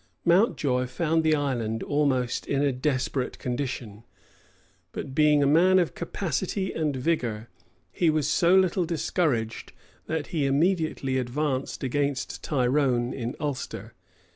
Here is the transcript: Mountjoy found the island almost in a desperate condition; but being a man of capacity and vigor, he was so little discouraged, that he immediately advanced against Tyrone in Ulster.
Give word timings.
Mountjoy 0.25 0.87
found 0.87 1.23
the 1.23 1.35
island 1.35 1.83
almost 1.83 2.47
in 2.47 2.63
a 2.63 2.71
desperate 2.71 3.37
condition; 3.37 4.03
but 4.93 5.13
being 5.13 5.43
a 5.43 5.45
man 5.45 5.77
of 5.77 5.93
capacity 5.93 6.73
and 6.73 6.95
vigor, 6.95 7.49
he 7.91 8.09
was 8.09 8.27
so 8.27 8.55
little 8.55 8.83
discouraged, 8.85 9.73
that 10.07 10.27
he 10.33 10.47
immediately 10.47 11.19
advanced 11.19 11.83
against 11.83 12.43
Tyrone 12.43 13.13
in 13.13 13.35
Ulster. 13.39 13.93